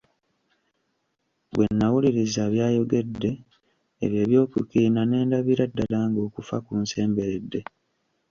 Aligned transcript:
Bwe 1.53 1.65
nawuliriza 1.77 2.43
by'ayogedde 2.53 3.31
ebyo 4.03 4.19
eby'okukiina 4.25 5.01
ne 5.05 5.19
ndabira 5.27 5.65
ddala 5.69 5.99
ng'okufa 6.09 6.57
kunsemberedde. 6.65 7.59